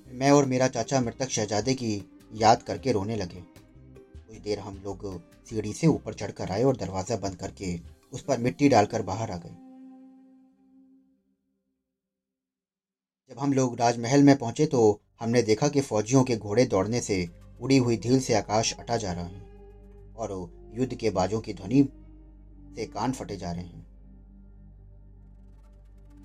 मैं 0.07 0.31
और 0.31 0.45
मेरा 0.45 0.69
चाचा 0.69 1.01
मृतक 1.01 1.29
शहजादे 1.31 1.75
की 1.75 1.95
याद 2.35 2.63
करके 2.63 2.93
रोने 2.93 3.17
लगे। 3.17 3.41
कुछ 3.41 4.39
देर 4.39 4.59
हम 4.59 4.81
लोग 4.85 5.05
सीढ़ी 5.47 5.73
से 5.73 5.87
ऊपर 5.87 6.15
चढ़कर 6.15 6.51
आए 6.51 6.63
और 6.63 6.77
दरवाज़ा 6.77 7.17
बंद 7.17 7.37
करके 7.37 7.79
उस 8.13 8.23
पर 8.23 8.39
मिट्टी 8.39 8.69
डालकर 8.69 9.03
बाहर 9.03 9.31
आ 9.31 9.37
गए। 9.37 9.55
जब 13.31 13.39
हम 13.39 13.53
लोग 13.53 13.79
राजमहल 13.81 14.23
में 14.23 14.37
पहुँचे 14.39 14.67
तो 14.67 15.01
हमने 15.21 15.43
देखा 15.43 15.69
कि 15.69 15.81
फौजियों 15.81 16.23
के 16.25 16.37
घोड़े 16.37 16.65
दौड़ने 16.67 17.01
से 17.01 17.27
उड़ी 17.61 17.77
हुई 17.77 17.97
धील 17.97 18.21
से 18.21 18.35
आकाश 18.35 18.73
अटा 18.75 18.97
जा 18.97 19.13
रहा 19.13 19.25
है। 19.25 19.46
और 20.19 20.51
युद्ध 20.75 20.95
के 20.95 21.11
बाजों 21.11 21.41
की 21.41 21.55
ध्वनि 21.55 21.89
से 22.77 22.87
कान 22.87 23.13
फटे 23.13 23.37
जा 23.37 23.53
रहे 23.53 23.65
हैं। 23.65 23.87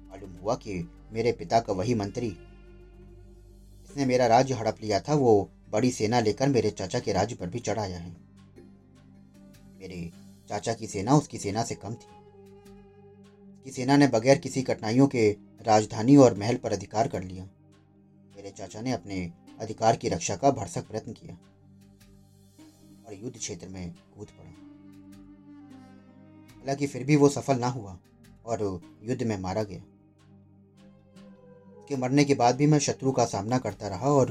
मालूम 0.09 0.31
हुआ 0.31 0.55
कि 0.55 0.89
मेरे 1.11 1.31
पिता 1.31 1.59
का 1.59 1.73
वही 1.73 1.95
मंत्री 1.95 2.29
जिसने 3.87 4.05
मेरा 4.05 4.27
राज्य 4.27 4.53
हड़प 4.53 4.77
लिया 4.81 4.99
था, 4.99 5.13
वो 5.13 5.49
बड़ी 5.69 5.91
सेना 5.91 6.19
लेकर 6.19 6.49
मेरे 6.49 6.69
चाचा 6.69 6.99
के 6.99 7.13
राज्य 7.13 7.35
पर 7.35 7.49
भी 7.49 7.59
चढ़ 7.59 7.79
आया 7.79 7.97
है। 7.97 8.15
मेरे 9.79 10.11
चाचा 10.49 10.73
की 10.73 10.87
सेना 10.87 11.15
उसकी 11.15 11.37
सेना 11.37 11.63
से 11.63 11.75
कम 11.75 11.93
थी। 11.93 12.07
उसकी 13.53 13.71
सेना 13.71 13.97
ने 13.97 14.07
बगैर 14.07 14.37
किसी 14.37 14.61
कठिनाइयों 14.61 15.07
के 15.07 15.31
राजधानी 15.61 16.15
और 16.15 16.37
महल 16.37 16.55
पर 16.55 16.73
अधिकार 16.73 17.07
कर 17.07 17.23
लिया। 17.23 17.43
मेरे 18.35 18.49
चाचा 18.49 18.81
ने 18.81 18.91
अपने 18.91 19.31
अधिकार 19.59 19.95
की 19.95 20.09
रक्षा 20.09 20.35
का 20.35 20.51
भरसक 20.51 20.87
प्रयत्न 20.87 21.13
किया। 21.13 21.37
और 23.11 23.17
युद्ध 23.17 23.37
क्षेत्र 23.37 23.67
में 23.67 23.93
कूद 24.17 24.27
पड़ा। 24.27 24.49
हालाँकि 26.59 26.87
फिर 26.87 27.03
भी 27.03 27.15
वो 27.15 27.29
सफल 27.29 27.57
ना 27.59 27.67
हुआ 27.67 27.97
और 28.45 28.81
युद्ध 29.03 29.23
में 29.23 29.37
मारा 29.37 29.63
गया। 29.63 29.81
उसके 31.77 31.95
मरने 31.95 32.23
के 32.23 32.33
बाद 32.33 32.55
भी 32.55 32.67
मैं 32.67 32.79
शत्रु 32.79 33.11
का 33.11 33.25
सामना 33.25 33.57
करता 33.57 33.87
रहा 33.87 34.09
और 34.09 34.27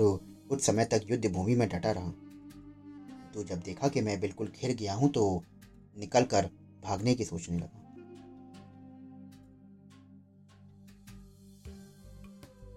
कुछ 0.48 0.60
समय 0.60 0.84
तक 0.84 1.00
युद्ध 1.10 1.32
भूमि 1.32 1.54
में 1.54 1.68
डटा 1.68 1.90
रहा। 1.90 2.10
तो 3.34 3.44
जब 3.44 3.60
देखा 3.60 3.88
कि 3.88 4.00
मैं 4.00 4.20
बिल्कुल 4.20 4.52
घिर 4.60 4.76
गया 4.76 4.94
हूँ 4.94 5.10
तो 5.10 5.44
निकल 5.96 6.24
कर 6.24 6.50
भागने 6.82 7.14
की 7.14 7.24
सोचने 7.24 7.56
लगा। 7.56 7.76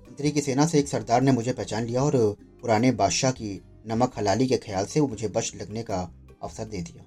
मंत्री 0.07 0.31
की 0.31 0.41
सेना 0.41 0.65
से 0.65 0.79
एक 0.79 0.87
सरदार 0.87 1.21
ने 1.21 1.31
मुझे 1.31 1.53
पहचान 1.53 1.83
लिया 1.83 2.03
और 2.03 2.35
पुराने 2.61 2.91
बादशाह 2.91 3.31
की 3.31 3.61
नमक 3.85 4.17
हलाली 4.17 4.47
के 4.47 4.57
ख्याल 4.57 4.85
से 4.85 4.99
वो 4.99 5.07
मुझे 5.07 5.27
बच 5.27 5.51
लगने 5.55 5.83
का 5.83 6.01
अवसर 6.43 6.65
दे 6.65 6.81
दिया। 6.81 7.03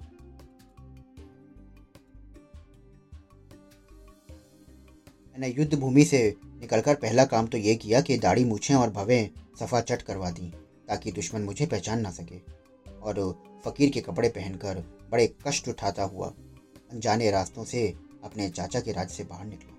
मैंने 5.31 5.47
युद्ध 5.49 5.79
भूमि 5.79 6.03
से 6.05 6.19
निकलकर 6.43 6.95
पहला 6.95 7.25
काम 7.25 7.47
तो 7.47 7.57
ये 7.57 7.75
किया 7.75 8.01
कि 8.01 8.17
दाढ़ी, 8.17 8.43
मूछें 8.45 8.75
और 8.75 8.89
भवें 8.89 9.29
सफ़ा 9.59 9.81
चट 9.81 10.01
करवा 10.01 10.29
दी, 10.31 10.49
ताकि 10.87 11.11
दुश्मन 11.11 11.41
मुझे 11.41 11.65
पहचान 11.65 12.01
ना 12.01 12.11
सके 12.11 12.39
और 13.01 13.19
फकीर 13.65 13.89
के 13.89 14.01
कपड़े 14.01 14.29
पहनकर 14.29 14.83
बड़े 15.11 15.27
कष्ट 15.47 15.67
उठाता 15.67 16.03
हुआ 16.03 16.27
अनजाने 16.91 17.31
रास्तों 17.31 17.63
से 17.63 17.87
अपने 18.23 18.49
चाचा 18.49 18.79
के 18.79 18.91
राज्य 18.91 19.15
से 19.15 19.23
बाहर 19.23 19.45
निकला। 19.45 19.73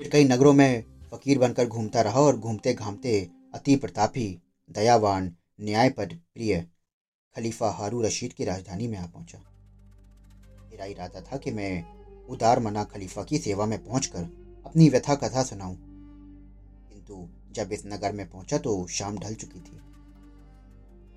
फिर 0.00 0.08
कई 0.08 0.24
नगरों 0.24 0.52
में 0.52 0.84
फकीर 1.12 1.38
बनकर 1.38 1.66
घूमता 1.66 2.00
रहा 2.00 2.20
और 2.20 2.36
घूमते 2.36 2.74
घामते 2.74 3.30
अति 3.54 3.76
प्रतापी, 3.76 4.42
दयावान 4.70 5.36
न्याय 5.60 5.90
पर 5.90 6.06
प्रिय 6.06 6.66
खलीफा 7.36 7.70
हारू 7.70 8.02
रशीद 8.02 8.32
की 8.32 8.44
राजधानी 8.44 8.88
में 8.88 8.98
आ 8.98 9.06
पहुँचा। 9.06 9.38
मेरा 10.70 10.84
इरादा 10.84 11.20
था 11.20 11.36
कि 11.36 11.50
मैं 11.50 11.84
उदार 12.26 12.60
मना 12.60 12.84
खलीफा 12.84 13.24
की 13.24 13.38
सेवा 13.38 13.66
में 13.66 13.84
पहुंचकर 13.84 14.22
अपनी 14.66 14.88
व्यथा 14.88 15.14
कथा 15.14 15.42
सुनाऊं। 15.42 15.76
किंतु 16.88 17.28
जब 17.52 17.72
इस 17.72 17.82
नगर 17.86 18.12
में 18.12 18.30
पहुँचा 18.30 18.58
तो 18.58 18.86
शाम 18.86 19.18
ढल 19.18 19.34
चुकी 19.34 19.60
थी। 19.60 19.80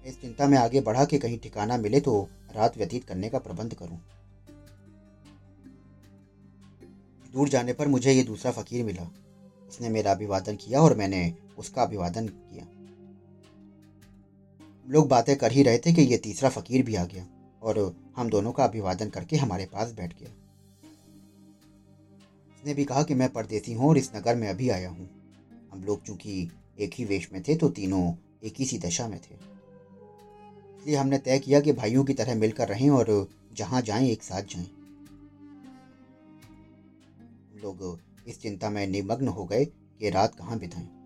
इस 0.06 0.22
चिंता 0.22 0.48
में 0.48 0.58
आगे 0.58 0.82
बढ़ा 0.82 1.06
कि 1.06 1.20
कहीं 1.20 1.40
ठिकाना 1.40 1.78
मिले 1.78 2.00
तो 2.00 2.30
रात 2.56 2.78
व्यतीत 2.78 3.04
करने 3.04 3.30
का 3.30 3.40
प्रबंध 3.40 3.74
करूँ। 3.74 4.00
दूर 7.34 7.50
जाने 7.50 7.74
पर 7.74 7.88
मुझे 7.88 8.12
ये 8.12 8.24
दूसरा 8.24 8.52
फकीर 8.52 8.86
मिला। 8.86 9.04
उसने 9.68 9.90
मेरा 9.90 10.12
अभिवादन 10.12 10.56
किया 10.56 10.82
और 10.82 10.98
मैंने 10.98 11.45
उसका 11.58 11.82
अभिवादन 11.82 12.28
किया। 12.28 12.68
लोग 14.88 15.08
बातें 15.08 15.36
कर 15.36 15.52
ही 15.52 15.64
रहे 15.64 15.78
थे 15.78 15.94
कि 15.94 16.02
यह 16.02 16.18
तीसरा 16.18 16.50
फकीर 16.50 16.84
भी 16.86 16.96
आ 16.96 17.06
गया 17.06 17.26
और 17.62 17.96
हम 18.16 18.30
दोनों 18.30 18.52
का 18.52 18.64
अभिवादन 18.64 19.10
करके 19.10 19.38
हमारे 19.38 19.66
पास 19.66 19.92
बैठ 19.92 20.20
गया। 20.20 20.30
उसने 22.56 22.74
भी 22.74 22.86
कहा 22.86 23.04
कि 23.04 23.14
मैं 23.14 23.30
परदेसी 23.30 23.74
हूँ 23.74 23.90
और 23.90 23.98
इस 23.98 24.12
नगर 24.16 24.36
में 24.36 24.48
अभी 24.48 24.70
आया 24.70 24.90
हूँ। 24.90 25.10
हम 25.74 25.84
लोग 25.84 26.04
चूँकि 26.04 26.52
एक 26.80 26.94
ही 26.94 27.06
वेश 27.06 27.30
में 27.34 27.42
थे 27.44 27.56
तो 27.56 27.70
तीनों 27.70 28.14
एक 28.44 28.54
ही 28.60 28.66
सी 28.66 28.78
दशा 28.78 29.08
में 29.08 29.20
थे। 29.20 29.36
इसलिए 30.80 30.96
हमने 30.96 31.18
तय 31.18 31.40
किया 31.40 31.60
कि 31.60 31.74
भाइयों 31.74 32.04
की 32.04 32.14
तरह 32.14 32.36
मिलकर 32.36 32.68
रहें 32.68 32.90
और 32.90 33.30
जहाँ 33.54 33.82
जाएँ, 33.82 34.10
एक 34.10 34.24
साथ 34.24 34.42
जाएँ। 34.42 34.70
लोग 37.62 38.00
इस 38.28 38.42
चिंता 38.42 38.70
में 38.70 38.86
निमग्न 38.88 39.28
हो 39.28 39.46
गए 39.46 39.66
कि 39.66 40.10
रात 40.10 40.36
कहाँ 40.36 40.60
बिताएँ। 40.60 41.05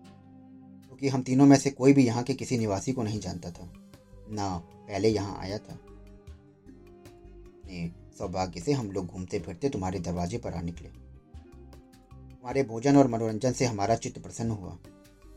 क्योंकि 1.00 1.16
हम 1.16 1.22
तीनों 1.22 1.46
में 1.46 1.56
से 1.56 1.70
कोई 1.70 1.92
भी 1.92 2.06
यहाँ 2.06 2.22
के 2.22 2.34
किसी 2.34 2.58
निवासी 2.58 2.92
को 2.92 3.02
नहीं 3.02 3.20
जानता 3.20 3.50
था। 3.50 3.72
ना 4.30 4.58
पहले 4.58 5.08
यहाँ 5.08 5.38
आया 5.40 5.58
था। 5.58 5.78
सौभाग्य 8.18 8.60
से 8.60 8.72
हम 8.72 8.90
लोग 8.90 9.06
घूमते 9.06 9.40
फिरते 9.40 9.68
तुम्हारे 9.68 9.98
दरवाजे 9.98 10.38
पर 10.38 10.52
आ 10.52 10.60
निकले। 10.60 10.88
तुम्हारे 10.88 12.62
भोजन 12.62 12.96
और 12.96 13.08
मनोरंजन 13.08 13.52
से 13.52 13.64
हमारा 13.64 13.96
चित्त 13.96 14.22
प्रसन्न 14.22 14.50
हुआ। 14.50 14.78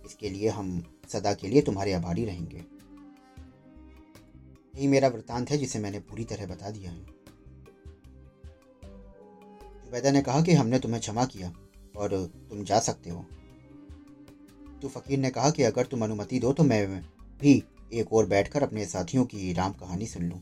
इसके 0.06 0.30
लिए 0.30 0.50
हम 0.50 0.84
सदा 1.08 1.34
के 1.34 1.48
लिए 1.48 1.62
तुम्हारे 1.62 1.94
आभारी 1.94 2.26
रहेंगे। 2.26 2.58
यही 4.76 4.88
मेरा 4.88 5.08
वृत्तांत 5.08 5.52
है 5.52 5.58
जिसे 5.58 5.80
मैंने 5.80 6.00
पूरी 6.00 6.24
तरह 6.24 6.46
बता 6.46 6.70
दिया 6.70 6.92
है। 6.92 7.06
जुबैदा 9.86 10.12
ने 10.12 10.22
कहा 10.22 10.42
कि 10.42 10.54
हमने 10.54 10.80
तुम्हें 10.80 11.02
क्षमा 11.02 11.26
किया 11.26 11.54
और 11.96 12.32
तुम 12.50 12.64
जा 12.64 12.80
सकते 12.80 13.10
हो। 13.10 13.26
तो 14.84 14.90
फकीर 14.90 15.20
ने 15.20 15.30
कहा 15.30 15.50
कि 15.50 15.64
अगर 15.64 15.86
तुम 15.86 16.04
अनुमति 16.04 16.40
दो 16.40 16.54
तो 16.54 16.64
मैं 16.64 17.02
भी 17.42 17.64
एक 17.94 18.14
और 18.14 18.26
बैठकर 18.26 18.64
अपने 18.64 18.86
साथियों 18.86 19.26
की 19.26 19.54
राम 19.54 19.74
कहानी 19.74 20.08
सुन 20.08 20.24
लूँ। 20.24 20.40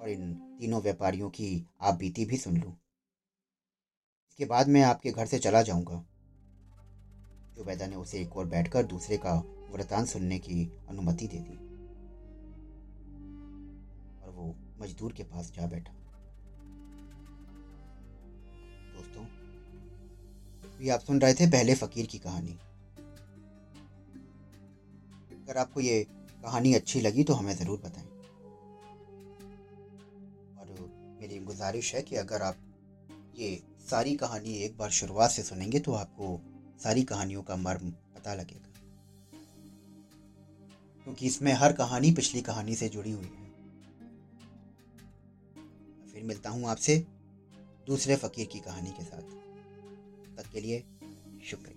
और 0.00 0.08
इन 0.08 0.32
तीनों 0.60 0.82
व्यापारियों 0.82 1.28
की 1.30 1.66
आप 1.80 1.94
बीती 1.94 2.24
भी 2.24 2.36
सुन 2.36 2.56
लूँ। 2.56 2.72
इसके 4.30 4.44
बाद 4.44 4.68
मैं 4.68 4.82
आपके 4.82 5.10
घर 5.10 5.26
से 5.26 5.38
चला 5.38 5.62
जाऊँगा। 5.62 6.04
जुबैदा 7.56 7.86
ने 7.86 7.96
उसे 7.96 8.18
एक 8.18 8.36
और 8.36 8.46
बैठकर 8.46 8.82
दूसरे 8.86 9.16
का 9.16 9.34
वृतांत 9.70 10.08
सुनने 10.08 10.38
की 10.38 10.72
अनुमति 10.88 11.26
दे 11.26 11.38
दी। 11.38 11.56
और 14.24 14.30
वो 14.30 14.54
मजदूर 14.80 15.12
के 15.12 15.22
पास 15.22 15.52
जा 15.56 15.66
बैठा। 15.66 15.92
दोस्तों 18.96 19.24
भी 20.78 20.88
आप 20.88 21.00
सुन 21.00 21.20
रहे 21.20 21.34
थे 21.34 21.46
पहले 21.46 21.74
फकीर 21.74 22.06
की 22.06 22.18
कहानी। 22.18 22.58
अगर 25.44 25.58
आपको 25.58 25.80
ये 25.80 26.06
कहानी 26.42 26.72
अच्छी 26.74 27.00
लगी 27.00 27.24
तो 27.24 27.34
हमें 27.34 27.54
ज़रूर 27.56 27.78
बताएँ। 27.78 28.06
और 30.58 30.66
मेरी 31.20 31.38
गुजारिश 31.38 31.94
है 31.94 32.02
कि 32.02 32.16
अगर 32.16 32.42
आप 32.42 32.56
ये 33.36 33.62
सारी 33.90 34.14
कहानी 34.14 34.54
एक 34.56 34.76
बार 34.78 34.90
शुरुआत 34.90 35.30
से 35.30 35.42
सुनेंगे 35.42 35.80
तो 35.80 35.92
आपको 35.92 36.38
सारी 36.82 37.02
कहानियों 37.02 37.42
का 37.42 37.56
मर्म 37.56 37.90
पता 38.14 38.34
लगेगा। 38.34 38.70
क्योंकि 41.06 41.26
इसमें 41.26 41.52
हर 41.52 41.72
कहानी 41.72 42.12
पिछली 42.12 42.40
कहानी 42.42 42.74
से 42.74 42.88
जुड़ी 42.88 43.10
हुई 43.10 43.24
है। 43.24 43.52
फिर 46.12 46.22
मिलता 46.22 46.50
हूँ 46.50 46.68
आपसे 46.68 46.98
दूसरे 47.86 48.16
फकीर 48.16 48.46
की 48.46 48.60
कहानी 48.60 48.90
के 48.90 49.04
साथ। 49.04 49.22
तब 50.36 50.50
के 50.52 50.60
लिए 50.60 50.84
शुक्रिया। 51.44 51.73